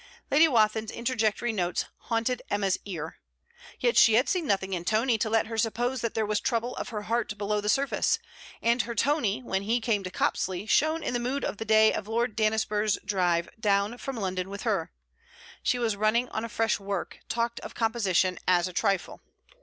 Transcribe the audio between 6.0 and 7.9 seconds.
that there was trouble of her heart below the